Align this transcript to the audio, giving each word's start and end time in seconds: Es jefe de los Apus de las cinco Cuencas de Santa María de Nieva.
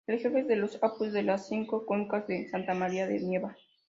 Es 0.07 0.23
jefe 0.23 0.43
de 0.45 0.55
los 0.55 0.81
Apus 0.81 1.13
de 1.13 1.21
las 1.21 1.47
cinco 1.47 1.85
Cuencas 1.85 2.25
de 2.25 2.47
Santa 2.49 2.73
María 2.73 3.05
de 3.05 3.19
Nieva. 3.19 3.55